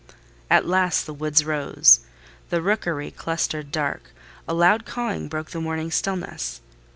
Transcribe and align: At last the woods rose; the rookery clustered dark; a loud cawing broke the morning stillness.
At 0.49 0.65
last 0.65 1.05
the 1.05 1.13
woods 1.13 1.45
rose; 1.45 1.99
the 2.49 2.59
rookery 2.59 3.11
clustered 3.11 3.69
dark; 3.71 4.09
a 4.47 4.53
loud 4.55 4.83
cawing 4.83 5.27
broke 5.27 5.51
the 5.51 5.61
morning 5.61 5.91
stillness. 5.91 6.59